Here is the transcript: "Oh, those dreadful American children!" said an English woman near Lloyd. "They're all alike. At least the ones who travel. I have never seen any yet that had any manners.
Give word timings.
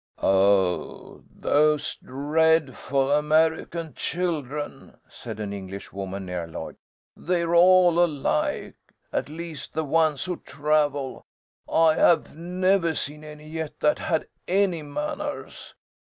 "Oh, 0.17 1.21
those 1.31 1.97
dreadful 1.97 3.11
American 3.11 3.93
children!" 3.93 4.97
said 5.07 5.39
an 5.39 5.53
English 5.53 5.93
woman 5.93 6.25
near 6.25 6.47
Lloyd. 6.47 6.77
"They're 7.15 7.53
all 7.53 8.03
alike. 8.03 8.77
At 9.13 9.29
least 9.29 9.73
the 9.75 9.83
ones 9.85 10.25
who 10.25 10.37
travel. 10.37 11.27
I 11.71 11.93
have 11.97 12.35
never 12.35 12.95
seen 12.95 13.23
any 13.23 13.47
yet 13.47 13.79
that 13.81 13.99
had 13.99 14.27
any 14.47 14.81
manners. 14.81 15.75